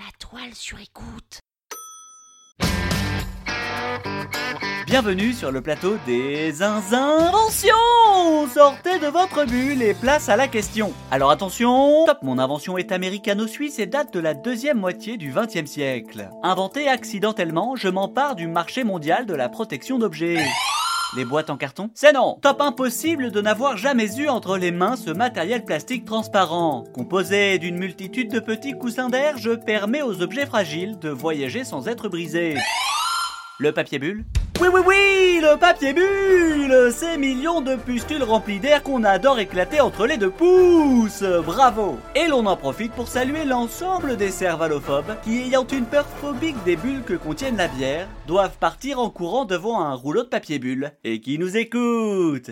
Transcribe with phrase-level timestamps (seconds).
[0.00, 1.40] La toile sur écoute.
[4.86, 7.68] Bienvenue sur le plateau des inventions
[8.48, 10.94] Sortez de votre bulle et place à la question.
[11.10, 15.70] Alors attention, top, mon invention est américano-suisse et date de la deuxième moitié du XXe
[15.70, 16.30] siècle.
[16.42, 20.42] Inventée accidentellement, je m'empare du marché mondial de la protection d'objets.
[21.16, 21.90] Les boîtes en carton?
[21.94, 26.84] C'est non Top impossible de n'avoir jamais eu entre les mains ce matériel plastique transparent.
[26.94, 31.88] Composé d'une multitude de petits coussins d'air, je permets aux objets fragiles de voyager sans
[31.88, 32.56] être brisés.
[33.58, 34.24] Le papier bulle?
[34.60, 39.80] Oui, oui, oui, le papier bulle Ces millions de pustules remplies d'air qu'on adore éclater
[39.80, 45.40] entre les deux pouces Bravo Et l'on en profite pour saluer l'ensemble des cervalophobes qui,
[45.40, 49.80] ayant une peur phobique des bulles que contiennent la bière, doivent partir en courant devant
[49.80, 52.50] un rouleau de papier bulle et qui nous écoutent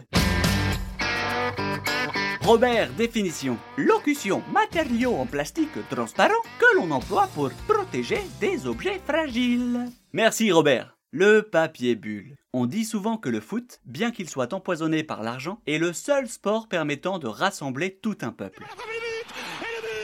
[2.41, 3.59] Robert, définition.
[3.77, 9.91] Locution, matériau en plastique transparent que l'on emploie pour protéger des objets fragiles.
[10.15, 10.98] Merci Robert.
[11.11, 12.37] Le papier bulle.
[12.53, 16.29] On dit souvent que le foot, bien qu'il soit empoisonné par l'argent, est le seul
[16.29, 18.63] sport permettant de rassembler tout un peuple.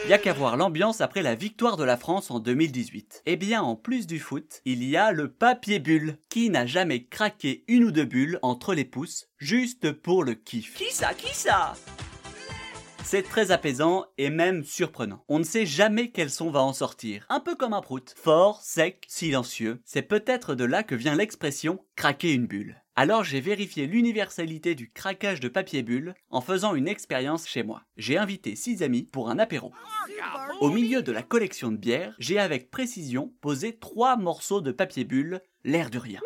[0.08, 3.22] Y a qu'à voir l'ambiance après la victoire de la France en 2018.
[3.26, 6.16] Eh bien, en plus du foot, il y a le papier bulle.
[6.30, 10.74] Qui n'a jamais craqué une ou deux bulles entre les pouces, juste pour le kiff?
[10.74, 11.12] Qui ça?
[11.12, 11.74] Qui ça?
[13.04, 15.24] C'est très apaisant et même surprenant.
[15.28, 17.26] On ne sait jamais quel son va en sortir.
[17.28, 18.14] Un peu comme un prout.
[18.16, 19.80] Fort, sec, silencieux.
[19.84, 22.82] C'est peut-être de là que vient l'expression craquer une bulle.
[22.96, 27.82] Alors j'ai vérifié l'universalité du craquage de papier bulle en faisant une expérience chez moi.
[27.96, 29.72] J'ai invité six amis pour un apéro.
[30.60, 35.04] Au milieu de la collection de bières, j'ai avec précision posé trois morceaux de papier
[35.04, 36.20] bulle, l'air de rien.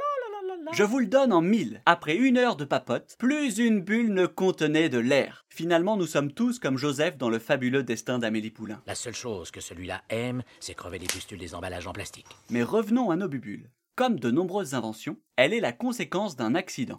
[0.72, 1.82] Je vous le donne en mille.
[1.86, 5.44] Après une heure de papote, plus une bulle ne contenait de l'air.
[5.48, 8.82] Finalement, nous sommes tous comme Joseph dans le fabuleux destin d'Amélie Poulain.
[8.86, 12.26] La seule chose que celui-là aime, c'est crever les pustules des emballages en plastique.
[12.50, 13.70] Mais revenons à nos bubules.
[13.96, 16.96] Comme de nombreuses inventions, elle est la conséquence d'un accident.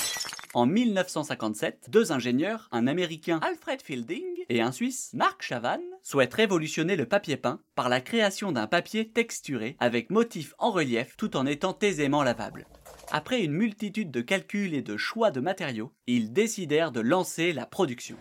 [0.54, 6.96] En 1957, deux ingénieurs, un américain Alfred Fielding et un suisse Mark Chavan, souhaitent révolutionner
[6.96, 11.46] le papier peint par la création d'un papier texturé avec motifs en relief tout en
[11.46, 12.66] étant aisément lavable.
[13.12, 17.66] Après une multitude de calculs et de choix de matériaux, ils décidèrent de lancer la
[17.66, 18.18] production.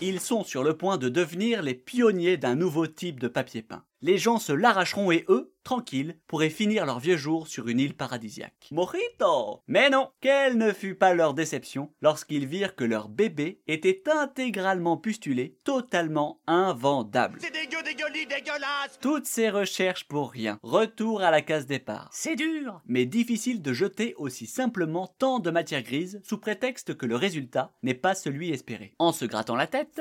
[0.00, 3.84] Ils sont sur le point de devenir les pionniers d'un nouveau type de papier peint.
[4.02, 7.94] Les gens se l'arracheront et eux, tranquilles, pourraient finir leurs vieux jours sur une île
[7.94, 8.68] paradisiaque.
[8.72, 14.02] Mojito Mais non Quelle ne fut pas leur déception lorsqu'ils virent que leur bébé était
[14.10, 17.38] intégralement pustulé, totalement invendable.
[17.40, 20.58] C'est dégueu, dégueulis, dégueulasse Toutes ces recherches pour rien.
[20.62, 22.10] Retour à la case départ.
[22.12, 27.06] C'est dur Mais difficile de jeter aussi simplement tant de matière grise sous prétexte que
[27.06, 28.94] le résultat n'est pas celui espéré.
[28.98, 30.00] En se grattant la tête,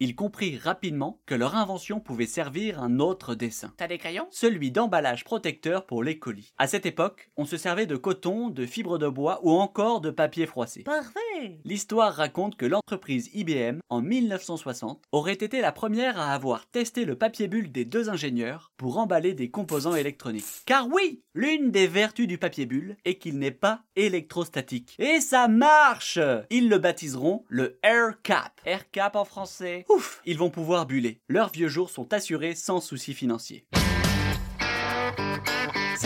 [0.00, 3.72] ils comprirent rapidement que leur invention pouvait servir un autre dessin.
[3.76, 4.26] T'as des crayons?
[4.30, 6.52] Celui d'emballage protecteur pour les colis.
[6.56, 10.10] À cette époque, on se servait de coton, de fibres de bois ou encore de
[10.10, 10.82] papier froissé.
[10.82, 11.20] Parfait
[11.64, 17.16] L'histoire raconte que l'entreprise IBM, en 1960, aurait été la première à avoir testé le
[17.16, 20.62] papier bulle des deux ingénieurs pour emballer des composants électroniques.
[20.66, 24.96] Car oui, l'une des vertus du papier bulle est qu'il n'est pas électrostatique.
[24.98, 26.18] Et ça marche
[26.50, 28.60] Ils le baptiseront le Air Cap.
[28.64, 29.84] Air Cap en français.
[29.92, 31.20] Ouf Ils vont pouvoir buller.
[31.28, 33.66] Leurs vieux jours sont assurés sans souci financier.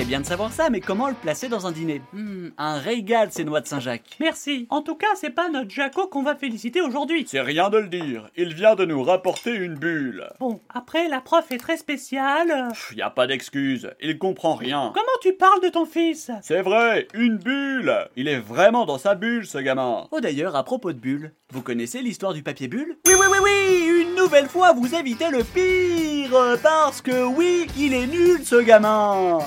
[0.05, 2.03] C'est bien de savoir ça, mais comment le placer dans un dîner?
[2.13, 4.19] Hmm, Un régal ces noix de Saint-Jacques.
[4.21, 4.67] Merci.
[4.69, 7.25] En tout cas, c'est pas notre Jaco qu'on va féliciter aujourd'hui.
[7.27, 10.29] C'est rien de le dire, il vient de nous rapporter une bulle.
[10.41, 12.69] Bon, après, la prof est très spéciale.
[12.69, 14.93] Pff, y a pas d'excuse, il comprend rien.
[14.95, 16.31] Comment tu parles de ton fils?
[16.43, 20.07] C'est vrai, une bulle Il est vraiment dans sa bulle, ce gamin.
[20.11, 22.99] Oh d'ailleurs, à propos de bulles, vous connaissez l'histoire du papier bulle?
[23.07, 27.95] Oui, oui, oui, oui Une nouvelle fois, vous évitez le pire Parce que oui, il
[27.95, 29.39] est nul, ce gamin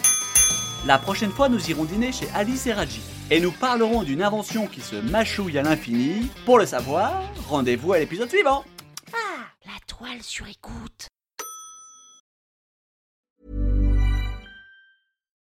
[0.88, 3.01] La prochaine fois, nous irons dîner chez Alice et Raji.
[3.30, 6.31] Et nous parlerons d'une invention qui se mâchouille à l'infini.
[6.45, 8.63] Pour le savoir, rendez-vous à l'épisode suivant
[9.66, 11.10] La toile sur écoute.